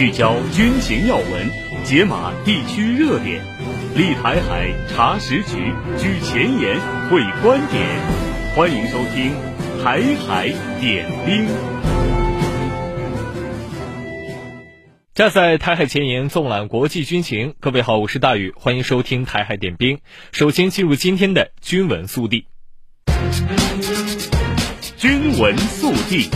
[0.00, 1.50] 聚焦军情要闻，
[1.84, 3.44] 解码地区热点，
[3.94, 6.80] 立台海查实局，居前沿
[7.10, 7.86] 会观点。
[8.56, 9.34] 欢迎收听
[9.84, 10.48] 《台海
[10.80, 11.46] 点兵》。
[15.12, 17.54] 站在台海前沿，纵览国际军情。
[17.60, 19.98] 各位好，我是大宇，欢迎收听《台海点兵》。
[20.32, 22.46] 首先进入今天的军文速递。
[24.96, 26.30] 军文速递。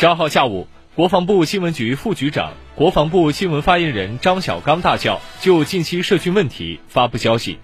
[0.00, 7.58] 十二号下午，国防部新闻局副局长、国防部新闻发言人张晓刚大校就近期涉军问题发布消息。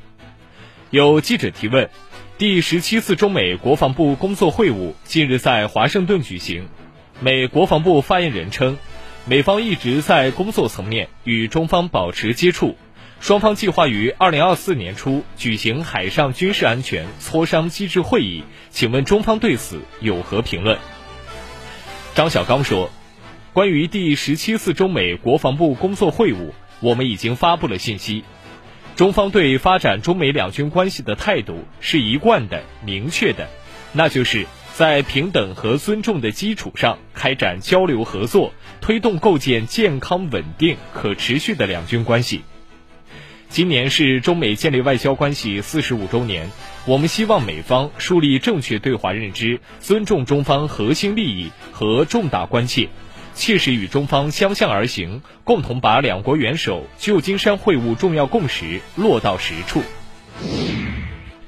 [0.91, 1.89] 有记者提问：
[2.37, 6.69] 第十七次中美国防部工作会晤近日在华盛顿举行，
[7.21, 8.77] 美国防部发言人称，
[9.25, 12.77] 美方一直在工作层面与中方保持接触，
[13.19, 20.77] 双方计划于二零二四年初举行海上军事安全磋商机制会议，请问中方对此有何评论？
[22.17, 22.91] 张晓刚说
[23.53, 28.25] ：“关于第十七次中美国防部工作会晤，我们已经发布了信息。
[28.97, 33.51] 中方对发展中美两军关系的态度是一贯的、明确的，
[33.93, 42.41] 那就是在平等和尊重的基础上开展交流合作，推动构建健康、稳定、可持续的两军关系。
[43.51, 46.51] 今年是中美建立外交关系四十五周年。”
[46.87, 52.89] 我们希望美方树立正确对华认知，尊重中方核心利益和重大关切，
[53.35, 59.83] 切实与中方相向而行，共同把两国元首旧金山会晤重要共识落到实处。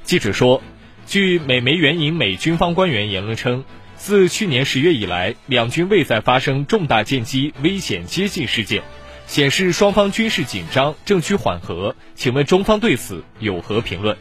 [0.03, 0.61] 记者说，
[1.07, 3.65] 据美媒援引美军方官员言论称，
[3.95, 8.83] 自去年十月以来，两军未再发生重大舰机危险接近事件，
[9.29, 11.95] 显示双方军事紧张正趋缓和。
[12.17, 14.17] 请问中方对此有何评论？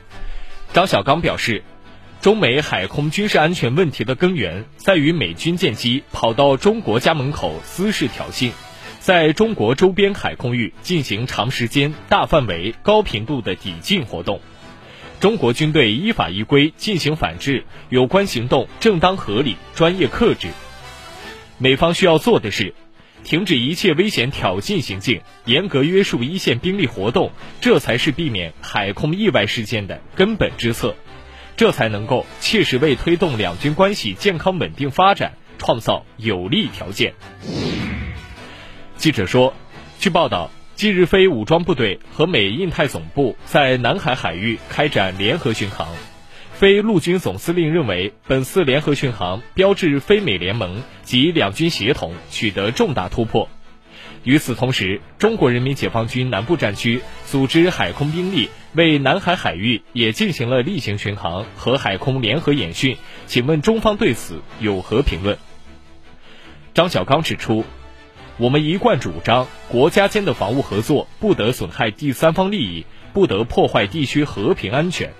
[0.73, 1.63] 张晓刚表示，
[2.21, 8.51] 中美海空军事安全问题的根源在于美军舰机跑到中国家门口私事挑衅，
[8.99, 14.39] 在中国周边海空域进行长时间、大范围、高频度的抵近活动。
[15.19, 20.49] 中国军队依法依规进行反制，有关行动正当合理、专业克制。
[21.57, 22.75] 美方需要做的是，
[23.27, 27.29] 停止一切危险挑衅行径，严格约束一线兵力活动，
[27.59, 30.95] 这才是避免海空意外事件的根本之策，
[31.57, 37.13] 这才能够切实为推动两军关系健康稳定发展创造有利条件。
[38.95, 39.53] 记者说，
[39.99, 45.85] 据报道，近日非武装部队和美印太总部在南海海域开展联合巡航。
[46.57, 53.47] 非陆军总司令认为，本次联合巡航标志非美联盟及两军协同取得重大突破。
[54.23, 62.97] 与此同时，中国人民解放军南部战区组织海空兵力为南海海域也进行了例行巡航和海空联合演训。
[63.27, 65.37] 请问中方对此有何评论？
[66.73, 67.65] 张晓刚指出，
[68.37, 75.13] 我们一贯主张，国家间的防务合作不得损害第三方利益，不得破坏地区和平安全。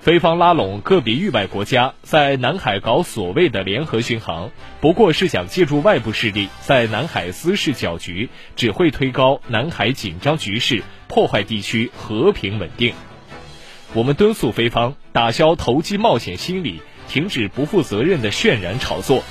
[0.00, 4.50] 菲方拉拢个别域外国家在南海搞所谓的联合巡航，
[4.80, 12.94] 不过是想借助外部势力在南海滋事搅局，只会推高南海紧张局势，破坏地区和平稳定。
[13.92, 19.22] 我们敦促菲方打消投机冒险心理，停止不负责任的渲染炒作。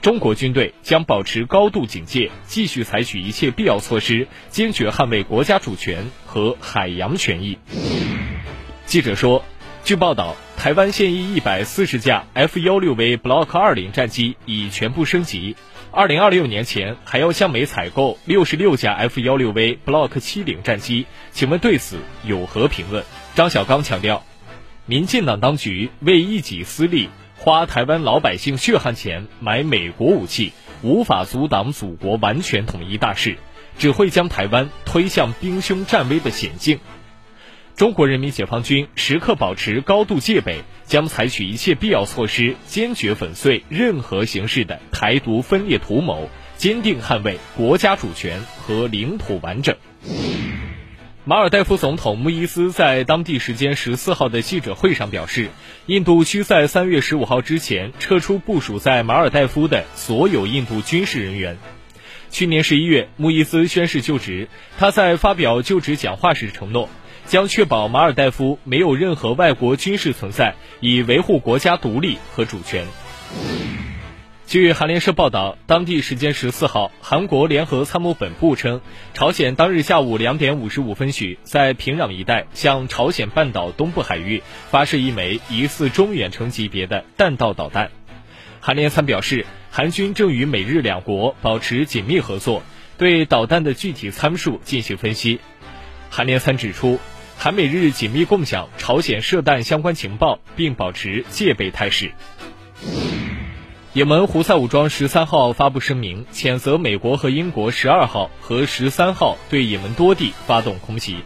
[0.00, 7.58] 中国军队将保持高度警戒，继续采取一切必要措施，坚决捍卫国家主权和海洋权益。
[8.86, 9.44] 记者说。
[9.84, 15.56] 据报道，台湾现役一百四十架 F 幺六 V Block 二零战机已全部升级，
[15.90, 23.02] 二零二六年前还要向美采购六十六架 F 幺六 V Block 七零战机，请问对此有何评论？
[23.34, 24.22] 张晓刚强调，
[24.84, 27.08] 民进党当局为一己私利，
[27.38, 30.52] 花台湾老百姓血汗钱买美国武器，
[30.82, 33.38] 无法阻挡祖国完全统一大势，
[33.78, 36.78] 只会将台湾推向兵凶战危的险境。
[37.78, 49.76] 中国人民解放军时刻保持高度戒备，将采取一切必要措施，坚决粉碎任何形式的台独分裂图谋，坚定捍卫国家主权和领土完整。
[51.24, 55.48] 马尔代夫总统穆伊斯在当地时间十四号的记者会上表示，
[55.86, 61.56] 印度需在三月十五号之前撤出部署在马尔代夫的所有印度军事人员。
[62.30, 64.48] 去年十一月，穆伊斯宣誓就职，
[64.78, 66.88] 他在发表就职讲话时承诺。
[67.28, 72.86] 将确保马尔代夫没有任何外国军事存在，以维护国家独立和主权。
[74.46, 78.80] 据韩联社报道，当地时间十四号，韩国联合参谋本部称，
[79.12, 87.90] 朝鲜当日下午两点五十五分许，在平壤一带向朝鲜半岛东部海域发射一枚疑似中远程级别的弹道导弹。
[88.58, 92.62] 韩联参表示，韩军正与美日两国保持紧密合作，
[92.96, 95.40] 对导弹的具体参数进行分析。
[96.08, 96.98] 韩联参指出，
[97.40, 102.10] 韩美日紧密共享朝鲜射弹相关情报，并保持戒备态势。
[103.92, 111.18] 也门胡塞武装十三号发布声明，谴责美国和英国十二号和十三号对也门多地发动空袭。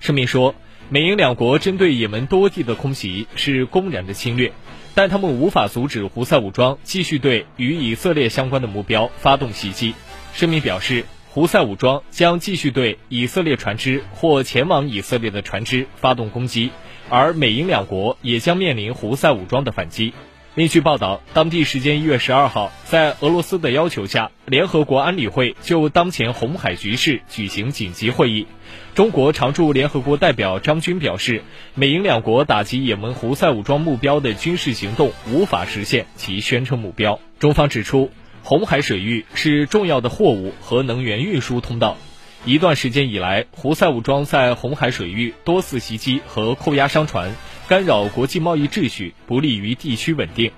[0.00, 0.54] 声明说，
[0.90, 4.52] 美英两国针对也门多地的空袭是公然的侵略，
[4.94, 9.94] 但他们无法阻止胡塞武装继续对与以色列相关的目标发动袭击。
[10.34, 16.70] 声明表示，胡塞武装将继续对以色列船只或前往以色列的船只发动攻击，
[17.08, 20.12] 而美英两国也将面临胡塞武装的反击。
[20.54, 28.46] 另据报道，当地时间一月十二号，在俄罗斯的要求下，联合国安理会就当前红海局势举行紧急会议。
[28.94, 31.42] 中国常驻联合国代表张军表示，
[31.74, 37.18] 美英两国打击也门胡塞武装目标的军事行动无法实现其宣称目标。
[37.38, 38.10] 中方指出，
[38.44, 41.96] 红海水域是重要的货物和能源运输通道。
[42.44, 47.32] 一段时间以来，胡塞武装在红海水域多次袭击和扣押商船。
[47.68, 50.50] 干扰国际贸易秩序，不利于地区稳定。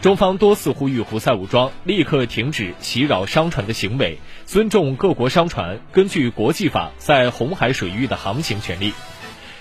[0.00, 8.94] 中方多次呼吁胡塞武装立刻停止袭扰商船的行为，尊重各国商船根据国际法在红海水域的航行权利。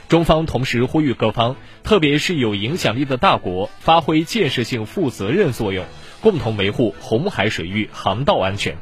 [0.07, 5.83] 中方同时呼吁各方，特别是有影响力的大国，发挥建设性负责任作用，
[6.21, 8.77] 共同维护红海水域航道安全。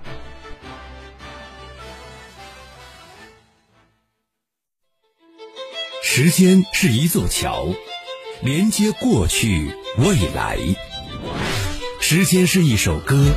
[6.03, 7.67] 时间是一座桥。
[8.41, 10.59] 连接过去、未来，
[12.01, 13.33] 时间是一首歌，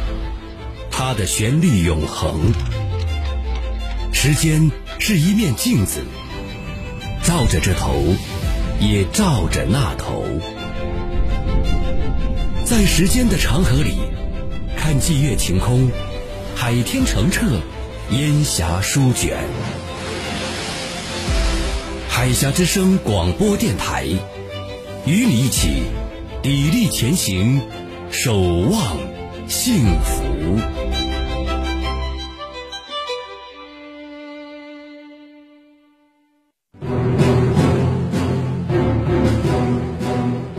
[0.91, 2.53] 它的旋律永恒。
[4.13, 6.03] 时间是一面镜子，
[7.23, 8.03] 照着这头，
[8.81, 10.25] 也照着那头。
[12.69, 13.95] 在时间的长河里，
[14.77, 15.91] 看霁月晴空，
[16.55, 17.47] 海天澄澈，
[18.11, 19.39] 烟霞舒卷。
[22.11, 24.05] 海峡之声广播电台。
[25.07, 25.83] 与你一起
[26.43, 27.63] 砥砺前行，
[28.11, 28.99] 守望
[29.49, 30.61] 幸福。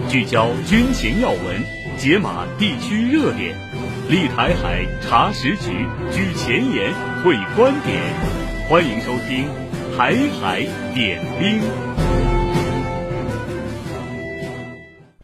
[0.10, 1.64] 聚焦军情要闻，
[2.00, 3.54] 解码地区热点，
[4.10, 8.02] 立台海查实局，举前沿会观点。
[8.70, 9.50] 欢迎收听
[9.98, 10.62] 《台海
[10.94, 11.60] 点兵》。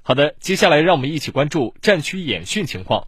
[0.01, 3.07] 好的，接下来让我们一起关注战区演训情况。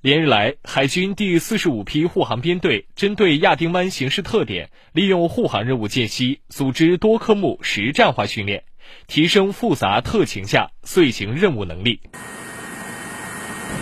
[0.00, 8.64] 连日来，海军第四十五批护航编队针对亚丁湾形势特点，利用护航任务间隙，组织多科目实战化训练，
[9.06, 12.00] 提升复杂特情下遂行任务能力。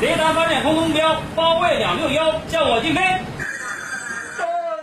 [0.00, 3.00] 雷达发现空目标，方位两六幺，向我进飞。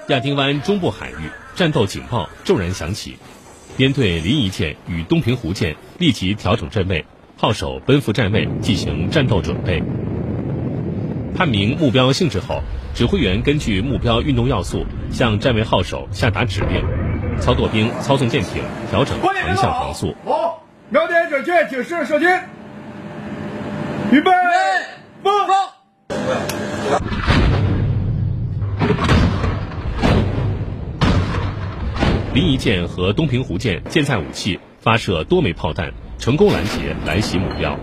[0.07, 3.17] 亚丁湾中部海域战斗警报骤然响起，
[3.77, 7.05] 编队临沂舰与东平湖舰立即调整阵位。
[7.37, 9.81] 号手奔赴站位进行战斗准备，
[11.35, 12.61] 判明目标性质后，
[12.93, 16.85] 指挥员根据目标运动要素向站位号手下达指令，
[17.39, 20.15] 操作兵操纵舰艇调整航向航速。
[20.23, 22.25] 好，瞄点准确，警示射击。
[24.11, 24.29] 预备，
[25.23, 25.37] 放。
[32.33, 35.91] 临沂舰和东平湖舰舰载武器发射多枚炮弹。
[36.21, 37.75] 成功拦截来袭目标。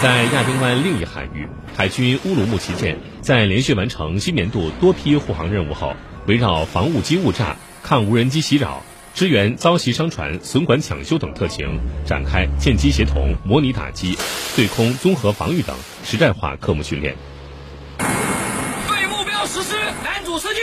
[0.00, 1.46] 在亚丁湾另一海域，
[1.76, 5.92] 海军乌鲁木齐舰在连续完成新年度多批护航任务后，
[6.26, 8.82] 围绕防务机误炸、抗无人机袭扰、
[9.18, 14.16] 支援遭袭商船损管抢修等特情，展开舰机协同、模拟打击、
[14.54, 17.16] 对空综合防御等实战化科目训练。
[17.98, 20.60] 对目标实施拦阻射击。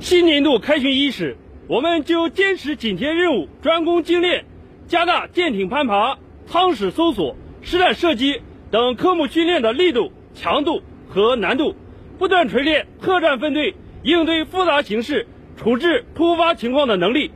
[0.00, 4.44] 新年度开训伊始，我们就坚持紧贴任务，专攻精练，
[4.86, 11.74] 加大舰艇攀爬、舱室搜索、实弹射击等科目训练的力度、强度和难度，
[12.18, 15.26] 不断锤炼特战分队应对复杂形势、
[15.56, 17.30] 处置突发情况的能力。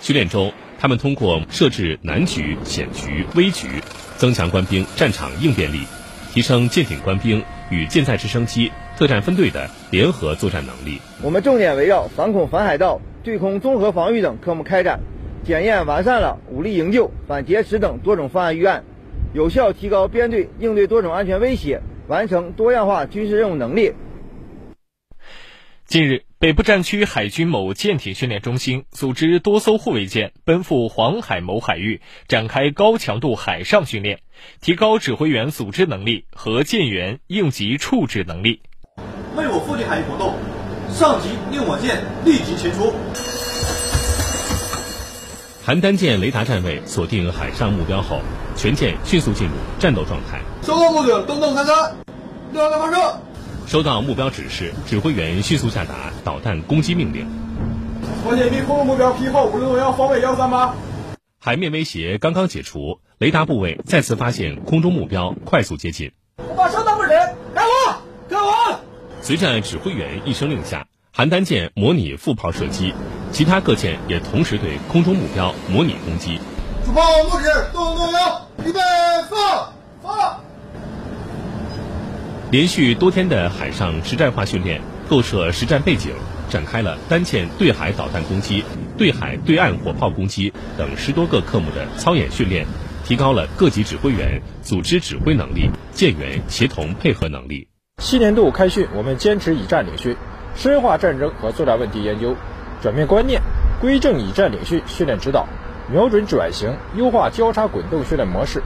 [0.00, 3.68] 训练中，他们通过设置难局、险局、危局，
[4.16, 5.80] 增强官兵战场应变力，
[6.32, 8.70] 提升舰艇官兵与舰载直升机。
[8.96, 10.98] 特战分队的联合作战能力。
[11.22, 15.00] 我们重点围绕反恐反海盗、对空综合防御等科目开展，
[15.44, 18.84] 检验完善了武力营救、反劫持等多种方案预案，
[19.34, 23.92] 有效提高编队应对多种安全威胁、完成多样化军事任务能力。
[25.86, 34.18] 近日，北部战区海军某舰艇训练中心组织多艘护卫舰奔赴黄海某海域，展开高强度海上训练，
[34.60, 38.62] 提高指挥员组织能力和舰员应急处置能力。
[39.36, 40.34] 为我附近海域活动，
[40.90, 42.92] 上级令我舰立即前出。
[45.64, 48.20] 邯郸舰雷达站位锁定海上目标后，
[48.56, 50.40] 全舰迅速进入战斗状态。
[50.64, 51.94] 收到目标，动动三三，
[52.52, 53.20] 六号发射。
[53.66, 57.26] 收到目标指示，指挥员迅速下达导弹攻击命令。
[58.24, 60.72] 关键兵空中目标 P 号五六幺方位幺三八。
[61.40, 66.12] 海面威胁刚刚解除，雷达部位再次发现空中目标快速接近。
[66.56, 67.96] 马上到位人，开火，
[68.28, 68.78] 开火！
[69.20, 72.94] 随着指挥员一声令下，邯郸舰模拟副炮射击，
[73.32, 76.38] 其他各舰也同时对空中目标模拟攻击。
[76.84, 78.78] 主炮落指，动动幺，预备
[79.28, 80.45] 放，放。
[82.56, 86.14] 连续多天的海上实战化训练，构设实战背景，
[86.48, 88.64] 展开了单舰对海导弹攻击、
[88.96, 92.66] 对海对岸火炮攻击等十多个科目的操演训练，
[93.04, 97.68] 提高了各级指挥员组织指挥能力、舰员协同配合能力。
[97.98, 100.16] 新年度开训，我们坚持以战领训，
[100.54, 102.34] 深化战争和作战问题研究，
[102.80, 103.42] 转变观念，
[103.82, 105.46] 规正以战领训训练指导，
[105.92, 108.62] 瞄准转型，优化交叉滚动训练模式，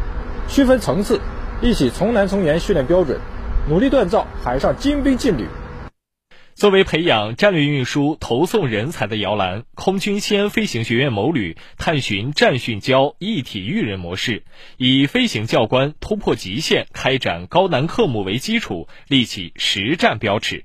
[0.47, 1.20] 区分层次，
[1.61, 3.18] 一起从难从严训练标准，
[3.69, 5.47] 努力锻造海上精兵劲旅。
[6.55, 14.45] 作为培养战略运输、投送人才的摇篮，空军西安飞行学院某旅探寻战训教一体育人模式，
[14.76, 20.64] 以飞行教官突破极限、开展高难科目为基础，立起实战标尺。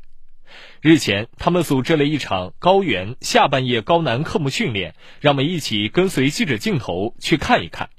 [0.81, 7.89] 日前，他们组织了一场高原下半夜高难科目训练，让我们一起跟随记者镜头去看一看。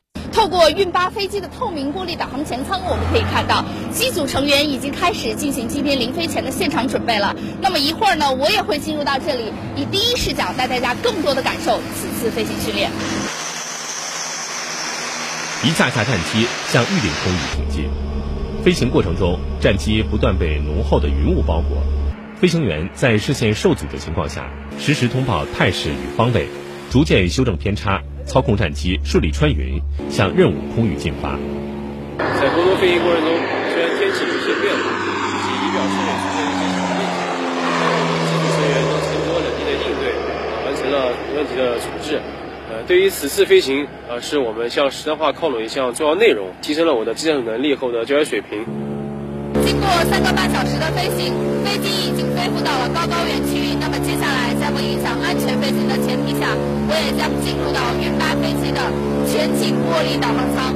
[0.47, 7.35] 透过运八飞机的透明玻璃导航前舱，我们可以看到机组成员已经开始进行今天临飞前的现场准备了。
[7.61, 12.93] 那么一会儿呢，我也会进入到这里，以第一视角带大家更多的感受此次飞行训练。
[15.65, 17.91] 一架架战机向预定空域挺进，
[18.62, 21.83] 飞行过程中，战机不断被浓厚的云雾包裹，
[22.41, 24.49] 飞行员在视线受阻的情况下，
[24.79, 26.47] 实时通报态势与方位，
[26.88, 28.00] 逐渐修正偏差。
[28.26, 29.80] 操控战机顺利穿云，
[30.11, 31.38] 向任务空域进发。
[32.18, 33.30] 在空中飞行过程中，
[33.73, 34.85] 虽然天气有些变化，
[35.40, 37.16] 机仪表设备出现一些小问题，
[37.80, 40.04] 但我们机组成员都沉着冷静的应对，
[40.66, 40.95] 完成了
[41.37, 42.21] 问题的处置。
[42.68, 48.64] 呃，对于此次飞行，呃，是我们向实战化靠拢一项重要内容，提升了我的机战能力和我的教学水平。
[50.05, 51.33] 三个半小时的飞行，
[51.65, 53.75] 飞机已经飞赴到了高高原区域。
[53.81, 56.55] 那么接下来，在不影响安全飞行的前提下，
[56.88, 58.81] 我也将进入到运八飞机的
[59.26, 60.75] 全景玻璃导航舱。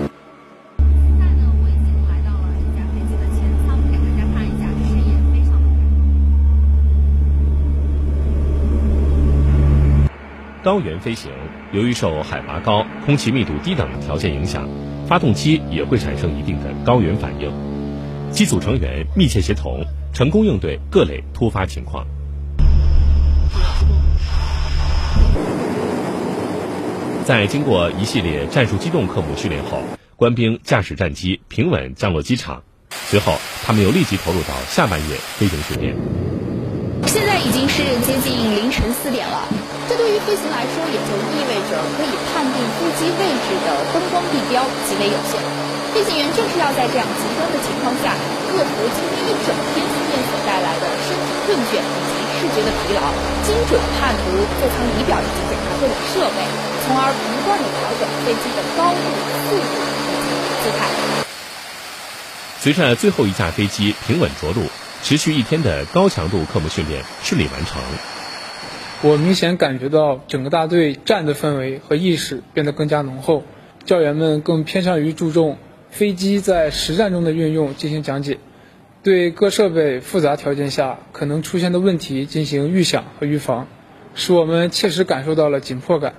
[0.79, 5.69] 现在呢，我已经来到了这架飞机的前舱，给大家看一下，视野非常的。
[10.65, 11.31] 高原飞行，
[11.73, 14.69] 由于受海拔高、空气密度低等条件影响，
[15.07, 17.70] 发动机也会产生一定的高原反应。
[18.33, 22.07] 机组成员密切协同，成功应对各类突发情况。
[27.27, 29.83] 在经过一系列战术机动科目训练后，
[30.17, 32.63] 官兵驾驶战机平稳降落机场。
[32.91, 35.95] 随后，他们又立即投入到下半夜飞行训练。
[37.07, 39.49] 现在已经是接近凌晨四点了，
[39.91, 45.35] 这对于飞行来说，也就意味着可以判定飞机位置的灯光地标极为有限。
[45.91, 48.15] 飞行员正是要在这样极端的情况下，
[48.55, 53.03] 克服今天一整天训练所带来的身体困倦以及视觉的疲劳，
[53.43, 56.47] 精准判读座舱仪表以及检查各种设备，
[56.87, 59.03] 从而不断地调整飞机的高度、
[59.51, 59.75] 速度
[60.07, 60.87] 以及姿态。
[62.63, 64.71] 随着最后一架飞机平稳着陆，
[65.03, 67.83] 持续一天的高强度科目训练顺利完成。
[69.03, 73.45] 我明显感觉到整个大队战的氛围和意识变得更加浓厚，
[73.87, 75.57] 教员们更偏向于注重。
[75.89, 78.39] 飞机在实战中的运用进行讲解，
[79.03, 83.69] 对各设备复杂条件下可能出现的问题进行预想和预防，
[84.15, 86.13] 使我们切实感受到了紧迫感。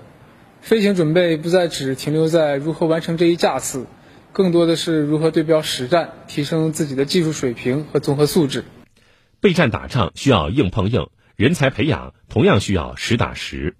[0.60, 3.86] 飞行准备不再只停留在如何完成这一架次，
[4.34, 8.64] 更多的是如何对标实战，提升自己的技术水平和综合素质。
[9.40, 11.08] 备战打仗需要硬碰硬，
[11.42, 13.74] 人才培养同样需要实打实。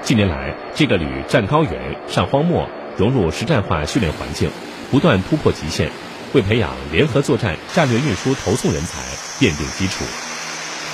[0.00, 1.72] 近年来，这个旅战高原、
[2.06, 4.48] 上荒漠，融入实战化训练环境。
[4.92, 5.90] 不断突破极限，
[6.34, 9.02] 为培养联合作战战略运输投送人才
[9.44, 10.04] 奠定基础。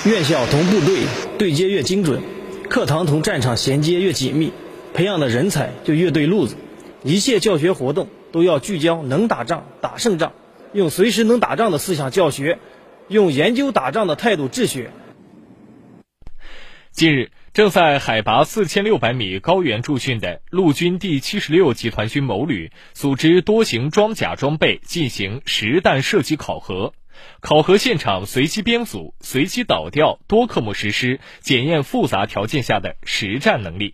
[0.09, 1.03] 院校同部队
[1.37, 2.19] 对接越精准，
[2.67, 4.51] 课堂同战场衔接越紧密，
[4.95, 6.55] 培养的人才就越对路子。
[7.03, 10.31] 一切教学活动都要聚焦能打仗、打胜仗，
[10.73, 12.57] 用随时能打仗的思想教学，
[13.07, 14.89] 用研究打仗的态度治学。
[16.97, 26.95] 近日，正在海拔四千六百米高原驻训的陆军第七十六集团军某旅，组织多型装甲装备进行实弹射击考核。
[27.39, 33.93] 考核现场随机编组、随机导调多科目实施，检验复杂条件下的实战能力。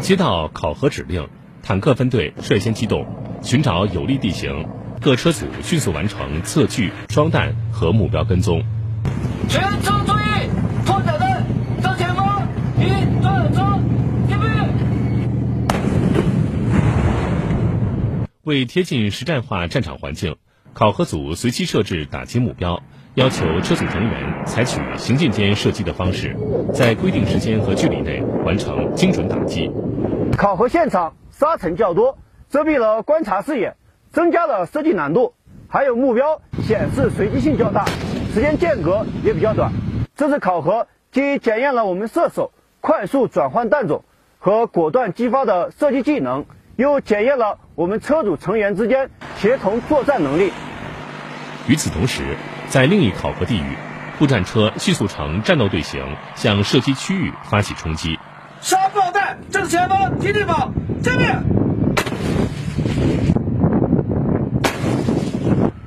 [0.00, 1.28] 接到考核指令，
[1.62, 3.06] 坦克分队率先机动，
[3.42, 4.66] 寻找有利地形，
[5.02, 8.64] 各车组迅速完成测距、装弹和目标跟踪。
[9.48, 10.50] 全车注意，
[10.84, 11.28] 拖脚灯，
[11.80, 12.48] 向前方，
[12.80, 12.88] 一
[13.22, 13.78] 转车，
[14.28, 14.46] 准备。
[18.46, 20.36] 为贴近实战化战场环境，
[20.72, 22.80] 考核组随机设置打击目标，
[23.16, 26.36] 要求车组成员采取行进间射击的方式，
[26.72, 29.68] 在规定时间和距离内完成精准打击。
[30.38, 33.74] 考核现场沙尘较多，遮蔽了观察视野，
[34.12, 35.34] 增加了射击难度，
[35.66, 37.84] 还有目标显示随机性较大。
[38.32, 39.72] 时间间隔也比较短，
[40.14, 44.04] 这次考核既检验了我们射手快速转换弹种
[44.38, 50.52] 和果断击发的射击技能，又检验了我们车主成员之间协同作战能力。
[51.66, 52.36] 与此同时，
[52.68, 53.76] 在另一考核地域，
[54.18, 56.04] 步战车迅速呈战斗队形
[56.34, 58.18] 向射击区域发起冲击。
[58.60, 61.42] 杀不好弹，正前方，听令榜，正面。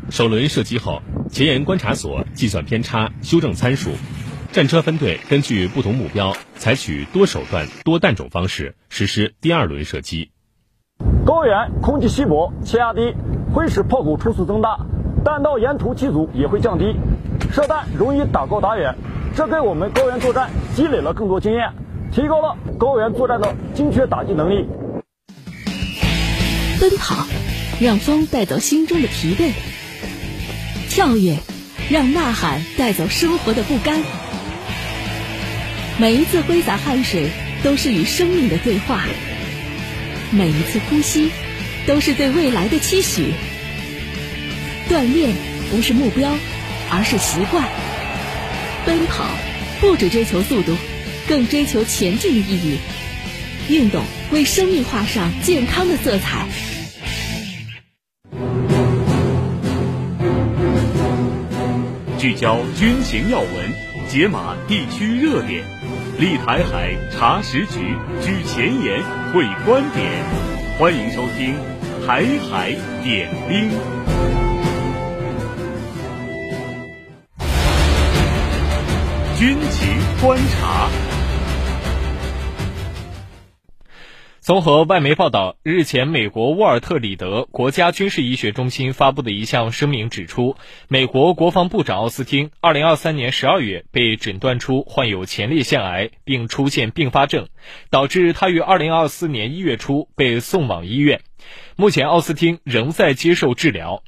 [0.10, 1.02] 首轮射击后。
[1.32, 3.92] 前沿观察所计算偏差，修正参数。
[4.52, 10.32] 战车分队根据不同目标，采取多手段、多弹种方式实施第二轮射击。
[11.30, 13.14] 高原空气稀薄，气压低，
[13.54, 14.80] 会使炮口初速增大，
[15.24, 16.96] 弹道沿途机组也会降低，
[17.54, 18.96] 射弹容易打高打远。
[19.36, 21.70] 这给我们高原作战积累了更多经验，
[22.12, 24.68] 提高了高原作战的精确打击能力。
[26.82, 27.28] 奔跑，
[27.80, 29.52] 让风带走心中的疲惫。
[30.90, 31.38] 跳跃，
[31.92, 34.02] 让呐喊带走生活的不甘。
[36.00, 37.30] 每一次挥洒汗水，
[37.64, 38.98] 都是与生命的对话；
[40.32, 41.32] 每一次呼吸，
[41.88, 43.34] 都是对未来的期许。
[44.90, 45.34] 锻炼
[45.72, 46.32] 不是目标，
[46.92, 47.68] 而是习惯。
[48.86, 49.26] 奔跑
[49.82, 50.76] 不只追求速度，
[51.28, 52.78] 更追求前进的意义。
[53.70, 56.48] 运动为生命画上健康的色彩。
[62.18, 63.50] 聚焦军情要闻，
[64.10, 65.64] 解码地区热点，
[66.20, 69.02] 立台海查实局，居前沿
[69.32, 70.22] 会观点。
[70.78, 71.56] 欢迎收听
[72.06, 73.70] 《台海点兵》。
[79.40, 79.88] 军情
[80.22, 80.89] 观察。
[84.50, 90.56] 综合外媒报道，日前，美国沃尔特里德国家军事医学中心发布的一项声明指出，
[90.88, 97.48] 美国国防部长奥斯汀2023年12月被诊断出患有前列腺癌，并出现并发症，
[97.92, 101.22] 导致他于2024年1月初被送往医院。
[101.76, 104.02] 目前，奥斯汀仍在接受治疗。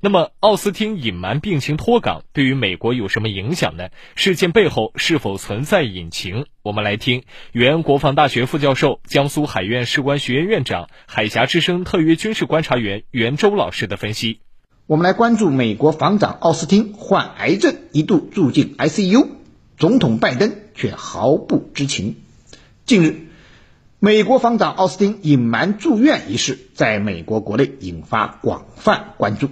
[0.00, 3.88] 那么，奥斯汀隐瞒病情脱岗对于美国有什么影响呢？
[4.14, 6.46] 事件背后是否存在隐情？
[6.62, 14.38] 我们来听原国防大学副教授、江苏海院士官学院院长、海峡之声特约军事观察员袁周老师的分析。
[14.86, 19.26] 我们来关注美国防长奥斯汀患癌症，一度住进 ICU，
[19.78, 22.14] 总统拜登却毫不知情。
[22.86, 23.26] 近日，
[23.98, 29.50] 美国防长奥斯汀隐瞒住院一事，在美国国内引发广泛关注。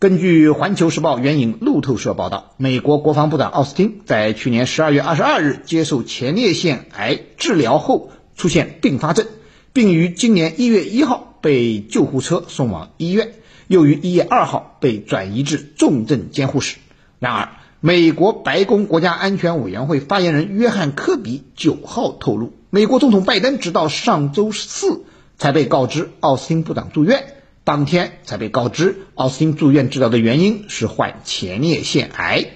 [0.00, 9.26] 根据《环球时报》援引路透社报道，美国国防部长奥斯汀在去年十二月二十二日接受前列腺癌治疗后出现并发症，
[9.74, 13.34] 并于今年一月一号被救护车送往医院，
[13.68, 16.78] 又于一月二号被转移至重症监护室。
[17.18, 25.04] 然而，美国白宫国家安全委员会发言人约翰·科比九号透露，美国总统拜登直到上周四
[25.36, 27.34] 才被告知奥斯汀部长住院。
[27.70, 32.46] 当天才被告知，奥斯汀住院治疗的原因是患前列腺癌。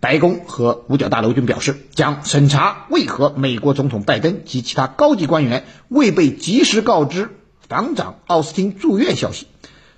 [0.00, 7.30] 白宫和五角大楼均表示，将审查为何美国总统拜登及其他高级官员未被及时告知
[7.68, 9.46] 防长奥斯汀住院消息。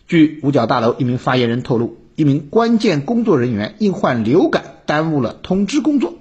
[0.06, 6.16] 据五角大楼一名发言人透露，一名关键工作人员因患流感耽误了通知工作。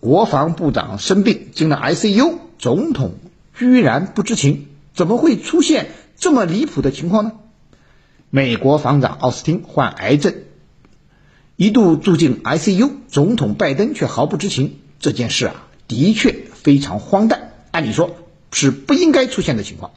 [0.00, 3.16] 国防部长生病进了 ICU，总统
[3.54, 7.32] 居然不知情，怎么会出现这么离谱的情况呢？
[8.34, 10.32] 美国防长奥斯汀患癌症，
[11.56, 14.78] 一度住进 ICU，总统拜登却毫不知情。
[15.00, 17.52] 这件事啊，的确非常荒诞。
[17.72, 18.16] 按理说
[18.50, 19.90] 是不应该出现的情况。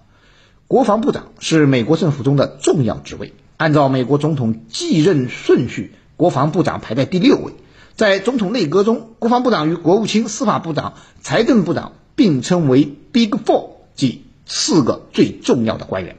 [0.67, 7.53] 国防部长是美国政府中的重要职位，按照美国总统继任顺序，国防部长排在第六位。
[7.95, 16.17] 在总统内阁中，国防部长与国务卿、司法部长、财政部长并称为 Big Four，即四个最重要的官员。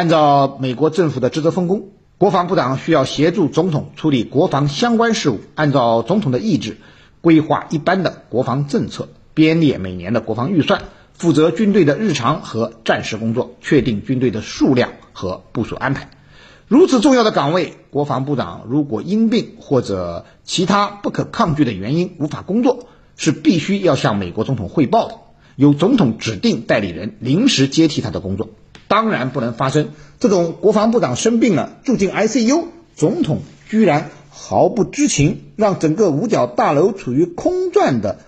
[0.00, 6.78] 按照美国政府的职责分工，国防部长需要协助总统处理国防相关事务，按照总统的意志
[7.20, 16.08] 规划一般的国防政策，编列每年的国防预算，负责军队的日常和战时工作，确定军队的数量和部署安排。
[16.66, 22.86] 如此重要的岗位，国防部长如果因病或者其他不可抗拒的原因无法工作，
[23.18, 25.14] 是必须要向美国总统汇报的，
[25.56, 28.48] 由总统指定代理人临时接替他的工作。
[28.90, 32.64] 当然不能发生这种国防部长生病了住进 ICU，
[32.96, 38.18] 总统居然毫不知情，让整个五角大楼处于空转的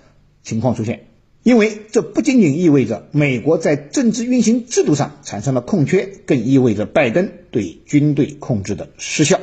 [0.45, 1.07] 情况出现。
[1.43, 9.41] 因为这不仅仅意味着美国在政治运行制度上产生了空缺，更意味着拜登对军队控制的失效。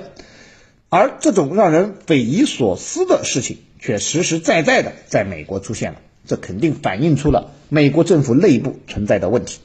[0.88, 5.99] 而这种让人匪夷所思的事情，却实实在在的在美国出现了。
[6.25, 9.60] 这肯定反映出了美国政府内部存在的问题。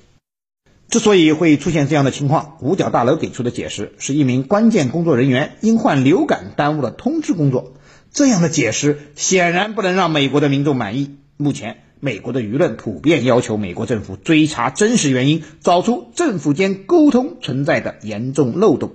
[0.94, 7.72] 之所以会出现这样的情况，五角大楼给出的解释是一名关键工作人员因患流感耽误了通知工作。
[8.12, 11.16] 这样的解释显然不能让美国的民众满意。
[11.36, 18.92] 目前，美国的舆论普遍要求美国政府追查真实原因，找出政府间沟通存在的严重漏洞。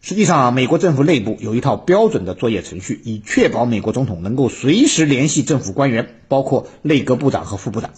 [0.00, 7.90] 实际上，美国政府内部有一套标准的作业程序，以确保美国总统能够随时联系政府官员，包括内阁部长和副部长。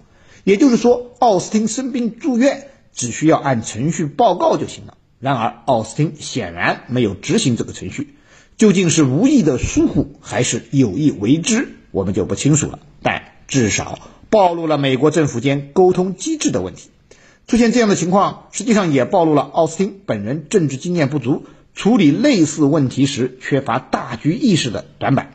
[0.42, 4.96] 也就是说，奥斯汀生病住院，只需要按程序报告就行了。
[5.18, 8.14] 然而，奥斯汀显然没有执行这个程序，
[8.56, 12.78] 究竟是无意的疏忽，还是有意为之，我们就不清楚了。
[13.02, 13.98] 但至少，
[14.30, 16.88] 暴露了美国政府间沟通机制的问题。
[17.46, 25.34] 出现这样的情况，实际上也暴露了奥斯汀本人政治经验不足，处理类似问题时缺乏大局意识的短板。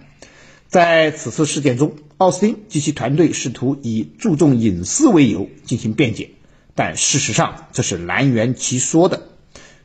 [0.68, 6.32] 在此次事件中，奥斯汀及其团队试图以注重隐私为由进行辩解，
[6.76, 9.24] 但事实上这是难圆其说的。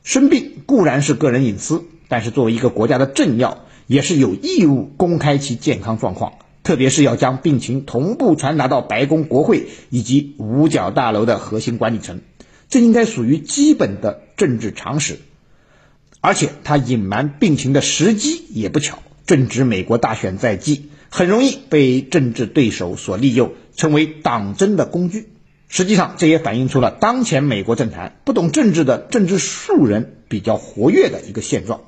[0.03, 6.33] 生病固然是个人隐私，但是作为一个国家的政要，也是有义务公开其健康状况。
[6.63, 12.21] 特别是要将病情同步传达到白宫、国会以及五角大楼的核心管理层，
[12.69, 15.19] 这应该属于基本的政治常识。
[16.21, 25.31] 而且他隐瞒病情的时机也不巧，正值美国大选在即，很容易被政治对手所利用，成为党争的工具。
[25.73, 31.83] 实际上，这也反映出了当前美国政坛不懂政治的政治素人比较活跃的一个现状。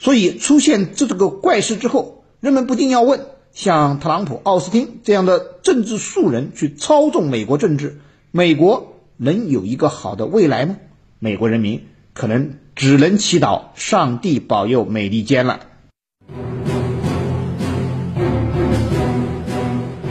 [0.00, 3.26] 所以，出现这这个怪事之后，人们不禁要问。
[3.52, 8.00] 像特朗普、奥斯汀这样的政治素人去操纵美国政治，
[8.32, 10.76] 美国能有一个好的未来吗？
[11.20, 15.60] 美国人民可能只能祈祷上帝保佑美利坚了。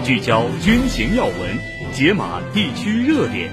[0.06, 1.36] 聚焦军情要闻，
[1.94, 3.52] 解码地区热点，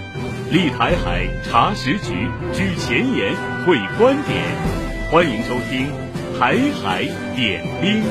[0.53, 2.15] 立台海查实局，
[2.55, 3.35] 举前沿
[3.67, 4.43] 会观点，
[5.11, 5.89] 欢迎收听
[6.39, 8.03] 《台海点兵》。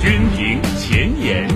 [0.00, 1.48] 军评前沿，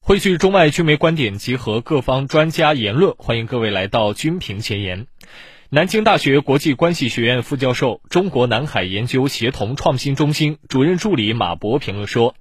[0.00, 5.06] 汇聚中外军媒观点，集合各方专家言论，欢迎各位来到军评前沿。
[5.76, 12.34] 南京大学国际关系学院副教授、中国南海研究协同创新中心主任助理马博评论说：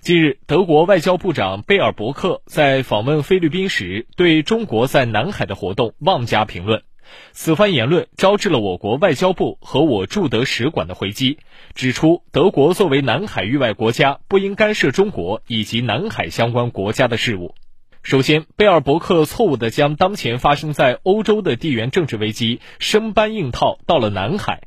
[0.00, 6.82] 近日，德国外交部长贝尔伯克在访问菲律宾时，对中国在南海的活动妄加评论。
[7.30, 11.38] 此番言论招致了我国外交部和我驻德使馆的回击，
[11.76, 17.54] 指出德国作为南海域外国家，不应干涉中国以及南海相关国家的事务。
[18.02, 24.62] 首先，贝尔伯克错误地将当前发生在欧洲的地缘政治危机生搬硬套到了南海。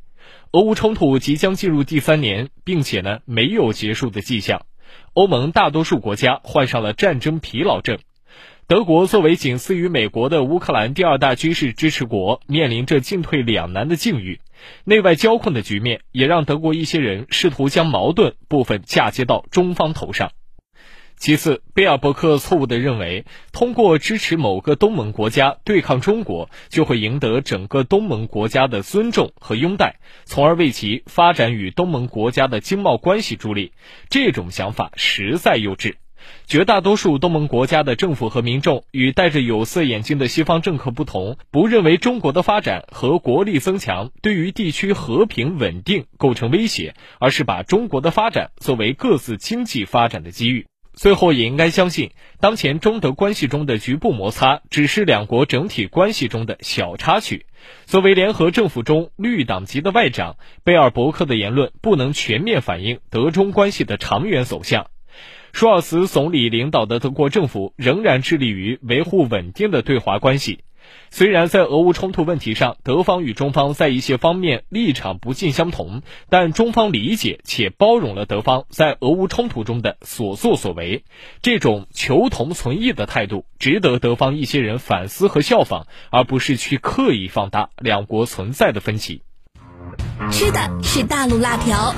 [0.51, 4.65] 俄乌冲突即将进入第三年，并且呢没有结束的迹象。
[5.13, 7.97] 欧盟大多数国家患上了战争疲劳症。
[8.67, 14.39] 德国作为仅次于美国的乌克兰第二大军事支持国，面临着进退两难的境遇，
[14.85, 20.31] 内外交困的局面也让德国一些人试图将矛盾部分嫁接到中方头上。
[21.17, 33.71] 其次，贝尔伯克错误地认为，通过支持某个东盟国家对抗中国，就会赢得整个东盟国家的尊重和拥戴，从而为其发展与东盟国家的经贸关系助力。
[34.09, 35.95] 这种想法实在幼稚。
[36.47, 50.65] 绝大多数东盟国家的政府和民众与戴着有色眼镜的西方政客不同，不认为中国的发展和国力增强对于地区和平稳定构成威胁，而是把中国的发展作为各自经济发展的机遇。
[50.93, 57.45] 最后也应该相信，当前中德关系中的局部摩擦，只是两国整体关系中的小插曲。
[57.85, 64.87] 作为联合政府中绿党籍的外长，贝尔伯克的言论不能全面反映德中关系的长远走向。
[65.51, 70.59] 舒尔茨总理领导的德国政府仍然致力于维护稳定的对华关系。
[71.11, 81.03] 虽然在俄乌冲突问题上，德方与中方在一些方面立场不尽相同，但中方理解且包容了德方在俄乌冲突中的所作所为。
[81.41, 89.21] 这种求同存异的态度，值得德方一些人反思和效仿，而不是去刻意放大两国存在的分歧。
[90.31, 91.93] 吃的是大陆辣条，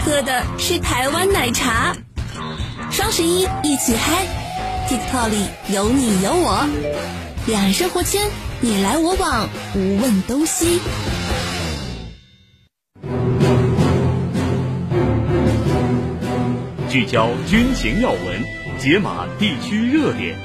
[0.00, 1.96] 喝的是台湾奶茶。
[2.90, 4.26] 双十一一起嗨
[4.86, 7.31] ，TikTok 里有你有我。
[7.44, 8.20] 两岸生活圈，
[8.60, 10.78] 你来我往，无问东西。
[16.88, 18.44] 聚焦军情要闻，
[18.78, 20.38] 解码地区热点，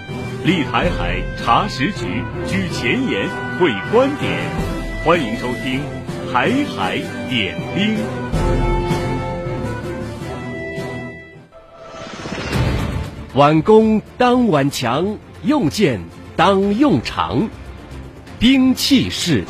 [0.43, 3.29] 立台海查实局，居前沿，
[3.59, 4.49] 会观点。
[5.05, 5.79] 欢迎收听
[6.33, 6.97] 《台海
[7.29, 7.95] 点兵》。
[13.35, 16.01] 挽弓当挽强，用剑。
[16.37, 17.49] 当用长，
[18.39, 19.45] 兵器式。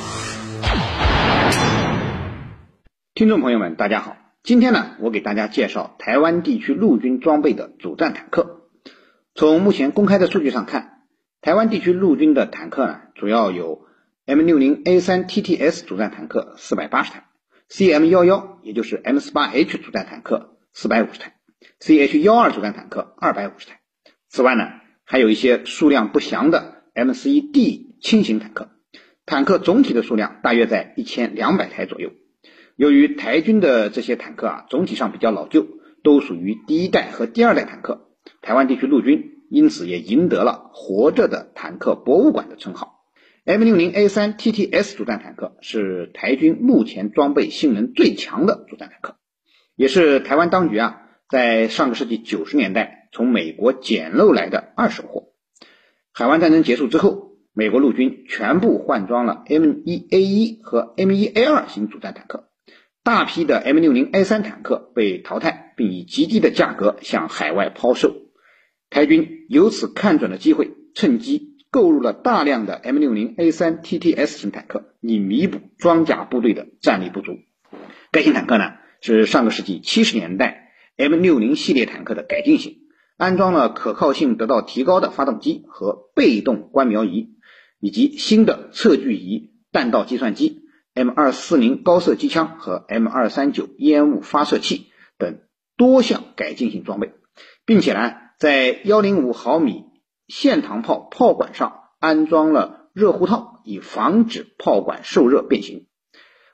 [3.13, 8.69] 听众朋友们，大家好，今天呢，我给大家介绍台湾地区陆军装备的主战坦克。
[9.35, 11.01] 从目前公开的数据上看，
[11.41, 13.81] 台湾地区陆军的坦克呢，主要有
[14.25, 17.25] M60A3 TTS 主战坦克四百八十台
[17.69, 21.35] ，CM11 也就是 M48H 主战坦克四百五十台
[21.81, 23.81] ，CH12 主战坦克二百五十台。
[24.29, 24.69] 此外呢，
[25.03, 26.76] 还有一些数量不详的。
[26.97, 28.71] M11D 轻型坦克，
[29.27, 32.09] 坦克总体的数量大约在一千两百台左右。
[32.75, 35.67] 由于台军的这些坦克啊，总体上比较老旧，
[36.01, 38.09] 都属于第一代和第二代坦克，
[38.41, 42.95] 台湾地区陆军因此也赢得了“活着的坦克博物馆”的称号。
[43.45, 49.17] M60A3 TTS 主战坦克是台军目前装备性能最强的主战坦克，
[49.75, 55.27] 也是台湾当局啊在上个世纪九十年代从美国捡漏来的二手货。
[56.17, 62.49] 海湾战争结束之后，美国陆军全部换装了 M1A1 和 M1A2 型主战坦克，
[63.03, 68.15] 大批的 M60A3 坦克被淘汰，并以极低的价格向海外抛售。
[68.89, 77.33] 台军由此看准了机会，趁机购入了大量的 M60A3 TTS 型坦克，以弥补装甲部队的战力不足。
[78.09, 82.86] 该型坦克呢，是上个世纪七十年代 M60 系列坦克的改进型。
[83.17, 87.29] 安装了可靠性得到提高的发动机和被动观瞄仪，
[87.79, 90.61] 以及新的测距仪、弹道计算机、
[90.93, 95.39] M 二四零高射机枪和 M 二三九烟雾发射器等
[95.75, 97.11] 多项改进性装备，
[97.65, 99.85] 并且呢，在幺零五毫米
[100.27, 105.87] 线膛炮炮管上安装了热护套，以防止炮管受热变形。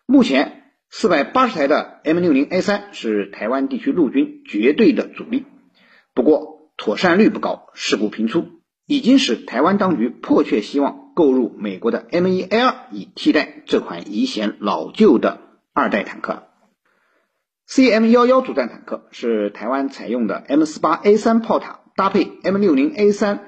[0.05, 5.45] 目前，四百八十台的 M 六零 A 三是台湾地区陆军绝对的主力。
[6.15, 8.45] 不过，妥善率不高，事故频出，
[8.85, 15.39] 已经使台湾当局迫切希望购入美国的 M1A2，以替代这款已显老旧的
[15.73, 16.43] 二代坦克。
[17.67, 23.39] CM11 主战坦克是台湾采用的 M48A3 炮塔搭配 M60A3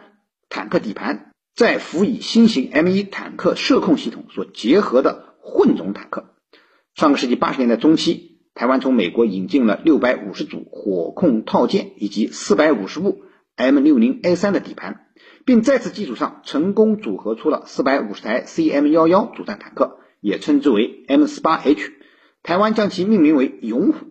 [0.50, 6.34] 坦克底盘，再辅以新型 M1 坦克射控系统所结合的混种坦克。
[6.96, 8.35] 上个世纪八十年代中期。
[8.56, 13.24] 台湾从美国引进了六百五十组火控套件以及四百五十部
[13.58, 15.08] M60A3 的底盘，
[15.44, 21.92] 并在此基础上成功组合出了四百五十台 CM11 主战坦克，也称之为 M48H。
[22.44, 24.08] 台湾将其命名为“勇虎”。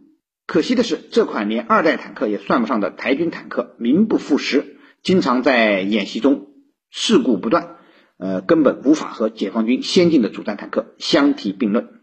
[0.47, 6.49] 可惜的是，这款连二代坦克也算不上的台军坦克名不副实，经常在演习中
[6.91, 7.77] 事故不断，
[8.19, 11.94] 呃，根本无法和解放军先进的主战坦克相提并论。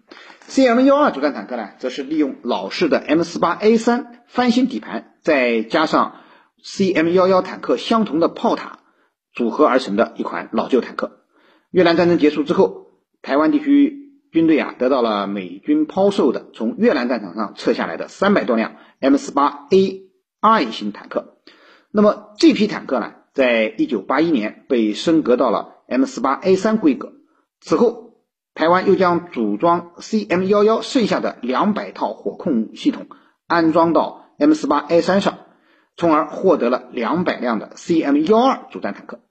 [0.51, 6.15] CM12 主战坦克呢，则是利用老式的 M48A3 翻新底盘，再加上
[6.61, 8.79] CM11 坦克相同的炮塔
[9.33, 11.21] 组合而成的一款老旧坦克。
[11.69, 12.87] 越南战争结束之后，
[13.21, 21.37] 台湾地区军队啊，得到了美军抛售的从越南战场上撤下来的三百多辆 M48A2 型坦克。
[21.91, 27.13] 那么这批坦克呢，在1981年被升格到了 M48A3 规格，
[27.61, 28.10] 此后。
[28.53, 33.07] 台湾又将组装 CM11 剩下的两百套火控系统
[33.47, 35.39] 安装到 M48A3 上，
[35.95, 39.21] 从而获得了两百辆的 CM 幺二主战坦克。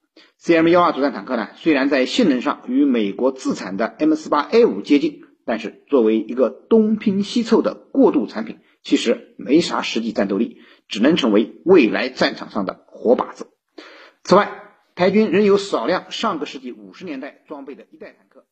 [0.41, 13.49] CM 幺二主战坦克呢，虽然在性能上与美国自产的 M 四八 A 五接近，但是作为一个东拼西凑的过渡产品，其实没啥实际战斗力，只能成为未来战场上的活靶子。
[14.23, 14.51] 此外，
[14.95, 18.47] 台军仍有少量上个世纪五十年代装备的一代坦克。